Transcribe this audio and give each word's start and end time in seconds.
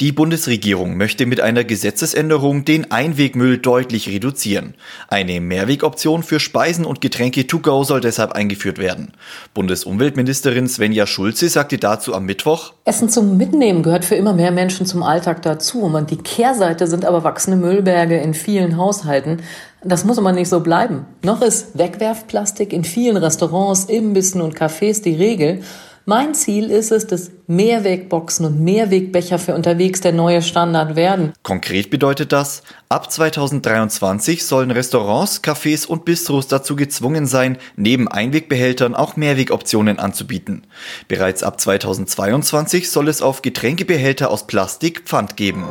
Die 0.00 0.12
Bundesregierung 0.12 0.96
möchte 0.96 1.26
mit 1.26 1.40
einer 1.40 1.64
Gesetzesänderung 1.64 2.64
den 2.64 2.90
Einwegmüll 2.90 3.58
deutlich 3.58 4.08
reduzieren. 4.08 4.74
Eine 5.08 5.40
Mehrwegoption 5.40 6.22
für 6.22 6.40
Speisen 6.40 6.84
und 6.84 7.00
Getränke 7.00 7.46
to 7.46 7.58
go 7.58 7.84
soll 7.84 8.00
deshalb 8.00 8.32
eingeführt 8.32 8.78
werden. 8.78 9.12
Bundesumweltministerin 9.54 10.68
Svenja 10.68 11.06
Schulze 11.06 11.48
sagte 11.48 11.78
dazu 11.78 12.14
am 12.14 12.24
Mittwoch: 12.24 12.72
Essen 12.84 13.08
zum 13.08 13.36
Mitnehmen 13.36 13.82
gehört 13.82 14.04
für 14.04 14.16
immer 14.16 14.32
mehr 14.32 14.50
Menschen 14.50 14.86
zum 14.86 15.02
Alltag 15.02 15.42
dazu. 15.42 15.82
Und 15.82 16.10
die 16.10 16.16
Kehrseite 16.16 16.86
sind 16.86 17.04
aber 17.04 17.24
wachsende 17.24 17.56
Müllberge 17.56 18.18
in 18.18 18.34
vielen 18.34 18.76
Haushalten. 18.76 19.42
Das 19.84 20.04
muss 20.04 20.18
aber 20.18 20.32
nicht 20.32 20.48
so 20.48 20.60
bleiben. 20.60 21.06
Noch 21.24 21.42
ist 21.42 21.76
Wegwerfplastik 21.76 22.72
in 22.72 22.84
vielen 22.84 23.16
Restaurants, 23.16 23.86
Imbissen 23.86 24.40
und 24.40 24.56
Cafés 24.56 25.02
die 25.02 25.16
Regel. 25.16 25.62
Mein 26.04 26.34
Ziel 26.34 26.68
ist 26.70 26.90
es, 26.90 27.06
dass 27.06 27.30
Mehrwegboxen 27.46 28.44
und 28.44 28.60
Mehrwegbecher 28.60 29.38
für 29.38 29.54
unterwegs 29.54 30.00
der 30.00 30.12
neue 30.12 30.42
Standard 30.42 30.96
werden. 30.96 31.32
Konkret 31.42 31.90
bedeutet 31.90 32.32
das, 32.32 32.62
ab 32.88 33.10
2023 33.10 34.44
sollen 34.44 34.72
Restaurants, 34.72 35.44
Cafés 35.44 35.86
und 35.86 36.04
Bistros 36.04 36.48
dazu 36.48 36.74
gezwungen 36.74 37.26
sein, 37.26 37.56
neben 37.76 38.08
Einwegbehältern 38.08 38.96
auch 38.96 39.16
Mehrwegoptionen 39.16 40.00
anzubieten. 40.00 40.66
Bereits 41.06 41.44
ab 41.44 41.60
2022 41.60 42.90
soll 42.90 43.08
es 43.08 43.22
auf 43.22 43.42
Getränkebehälter 43.42 44.30
aus 44.30 44.48
Plastik 44.48 45.02
Pfand 45.04 45.36
geben. 45.36 45.64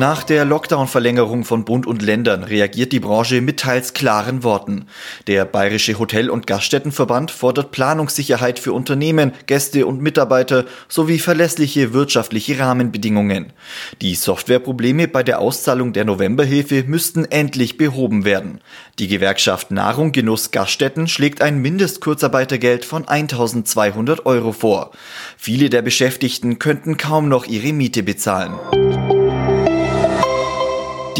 Nach 0.00 0.24
der 0.24 0.46
Lockdown-Verlängerung 0.46 1.44
von 1.44 1.66
Bund 1.66 1.86
und 1.86 2.00
Ländern 2.00 2.42
reagiert 2.42 2.90
die 2.92 3.00
Branche 3.00 3.42
mit 3.42 3.60
teils 3.60 3.92
klaren 3.92 4.42
Worten. 4.42 4.86
Der 5.26 5.44
Bayerische 5.44 5.98
Hotel- 5.98 6.30
und 6.30 6.46
Gaststättenverband 6.46 7.30
fordert 7.30 7.70
Planungssicherheit 7.70 8.58
für 8.58 8.72
Unternehmen, 8.72 9.32
Gäste 9.44 9.84
und 9.84 10.00
Mitarbeiter 10.00 10.64
sowie 10.88 11.18
verlässliche 11.18 11.92
wirtschaftliche 11.92 12.58
Rahmenbedingungen. 12.58 13.52
Die 14.00 14.14
Softwareprobleme 14.14 15.06
bei 15.06 15.22
der 15.22 15.38
Auszahlung 15.38 15.92
der 15.92 16.06
Novemberhilfe 16.06 16.84
müssten 16.86 17.26
endlich 17.26 17.76
behoben 17.76 18.24
werden. 18.24 18.62
Die 18.98 19.06
Gewerkschaft 19.06 19.70
Nahrung 19.70 20.12
Genuss 20.12 20.50
Gaststätten 20.50 21.08
schlägt 21.08 21.42
ein 21.42 21.58
Mindestkurzarbeitergeld 21.58 22.86
von 22.86 23.06
1200 23.06 24.24
Euro 24.24 24.52
vor. 24.52 24.92
Viele 25.36 25.68
der 25.68 25.82
Beschäftigten 25.82 26.58
könnten 26.58 26.96
kaum 26.96 27.28
noch 27.28 27.44
ihre 27.44 27.74
Miete 27.74 28.02
bezahlen. 28.02 28.54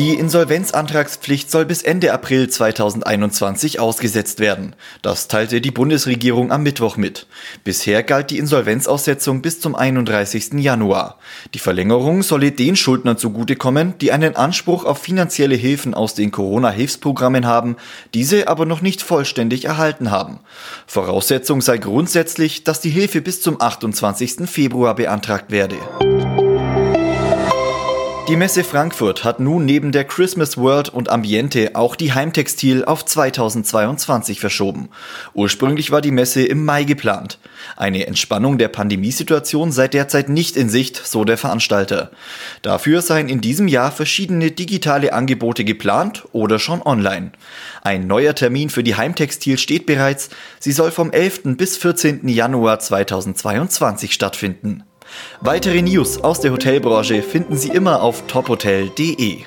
Die 0.00 0.14
Insolvenzantragspflicht 0.14 1.50
soll 1.50 1.66
bis 1.66 1.82
Ende 1.82 2.14
April 2.14 2.48
2021 2.48 3.80
ausgesetzt 3.80 4.40
werden. 4.40 4.74
Das 5.02 5.28
teilte 5.28 5.60
die 5.60 5.70
Bundesregierung 5.70 6.52
am 6.52 6.62
Mittwoch 6.62 6.96
mit. 6.96 7.26
Bisher 7.64 8.02
galt 8.02 8.30
die 8.30 8.38
Insolvenzaussetzung 8.38 9.42
bis 9.42 9.60
zum 9.60 9.76
31. 9.76 10.54
Januar. 10.54 11.18
Die 11.52 11.58
Verlängerung 11.58 12.22
solle 12.22 12.50
den 12.50 12.76
Schuldnern 12.76 13.18
zugutekommen, 13.18 13.98
die 13.98 14.10
einen 14.10 14.36
Anspruch 14.36 14.86
auf 14.86 15.02
finanzielle 15.02 15.56
Hilfen 15.56 15.92
aus 15.92 16.14
den 16.14 16.30
Corona-Hilfsprogrammen 16.30 17.44
haben, 17.44 17.76
diese 18.14 18.48
aber 18.48 18.64
noch 18.64 18.80
nicht 18.80 19.02
vollständig 19.02 19.66
erhalten 19.66 20.10
haben. 20.10 20.40
Voraussetzung 20.86 21.60
sei 21.60 21.76
grundsätzlich, 21.76 22.64
dass 22.64 22.80
die 22.80 22.88
Hilfe 22.88 23.20
bis 23.20 23.42
zum 23.42 23.60
28. 23.60 24.48
Februar 24.48 24.94
beantragt 24.94 25.50
werde. 25.50 25.76
Die 28.30 28.36
Messe 28.36 28.62
Frankfurt 28.62 29.24
hat 29.24 29.40
nun 29.40 29.64
neben 29.64 29.90
der 29.90 30.04
Christmas 30.04 30.56
World 30.56 30.88
und 30.88 31.08
Ambiente 31.10 31.72
auch 31.74 31.96
die 31.96 32.12
Heimtextil 32.12 32.84
auf 32.84 33.04
2022 33.04 34.38
verschoben. 34.38 34.88
Ursprünglich 35.34 35.90
war 35.90 36.00
die 36.00 36.12
Messe 36.12 36.44
im 36.46 36.64
Mai 36.64 36.84
geplant. 36.84 37.40
Eine 37.76 38.06
Entspannung 38.06 38.56
der 38.56 38.68
Pandemiesituation 38.68 39.72
sei 39.72 39.88
derzeit 39.88 40.28
nicht 40.28 40.56
in 40.56 40.68
Sicht, 40.68 40.96
so 41.04 41.24
der 41.24 41.38
Veranstalter. 41.38 42.12
Dafür 42.62 43.02
seien 43.02 43.28
in 43.28 43.40
diesem 43.40 43.66
Jahr 43.66 43.90
verschiedene 43.90 44.52
digitale 44.52 45.12
Angebote 45.12 45.64
geplant 45.64 46.22
oder 46.30 46.60
schon 46.60 46.82
online. 46.82 47.32
Ein 47.82 48.06
neuer 48.06 48.36
Termin 48.36 48.70
für 48.70 48.84
die 48.84 48.94
Heimtextil 48.94 49.58
steht 49.58 49.86
bereits. 49.86 50.30
Sie 50.60 50.70
soll 50.70 50.92
vom 50.92 51.10
11. 51.10 51.56
bis 51.56 51.76
14. 51.78 52.28
Januar 52.28 52.78
2022 52.78 54.12
stattfinden. 54.12 54.84
Weitere 55.40 55.82
News 55.82 56.22
aus 56.22 56.40
der 56.40 56.52
Hotelbranche 56.52 57.22
finden 57.22 57.56
Sie 57.56 57.68
immer 57.68 58.02
auf 58.02 58.26
tophotel.de. 58.26 59.44